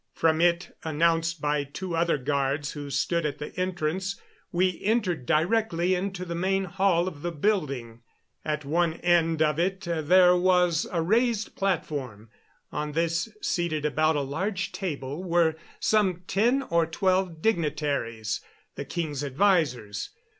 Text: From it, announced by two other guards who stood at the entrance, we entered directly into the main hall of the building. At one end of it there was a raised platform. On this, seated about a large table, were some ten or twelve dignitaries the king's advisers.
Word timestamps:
From 0.15 0.41
it, 0.41 0.75
announced 0.83 1.41
by 1.41 1.63
two 1.63 1.95
other 1.95 2.17
guards 2.17 2.71
who 2.71 2.89
stood 2.89 3.23
at 3.23 3.37
the 3.37 3.55
entrance, 3.55 4.19
we 4.51 4.81
entered 4.83 5.27
directly 5.27 5.93
into 5.93 6.25
the 6.25 6.33
main 6.33 6.63
hall 6.63 7.07
of 7.07 7.21
the 7.21 7.31
building. 7.31 8.01
At 8.43 8.65
one 8.65 8.95
end 8.95 9.43
of 9.43 9.59
it 9.59 9.81
there 9.81 10.35
was 10.35 10.87
a 10.91 11.03
raised 11.03 11.55
platform. 11.55 12.31
On 12.71 12.93
this, 12.93 13.29
seated 13.43 13.85
about 13.85 14.15
a 14.15 14.21
large 14.21 14.71
table, 14.71 15.23
were 15.23 15.53
some 15.79 16.23
ten 16.25 16.63
or 16.63 16.87
twelve 16.87 17.39
dignitaries 17.43 18.41
the 18.73 18.85
king's 18.85 19.23
advisers. 19.23 20.09